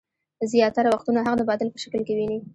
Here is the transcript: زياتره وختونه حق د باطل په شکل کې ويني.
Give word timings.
زياتره 0.51 0.87
وختونه 0.89 1.19
حق 1.25 1.35
د 1.37 1.41
باطل 1.49 1.67
په 1.71 1.79
شکل 1.83 2.01
کې 2.07 2.13
ويني. 2.15 2.39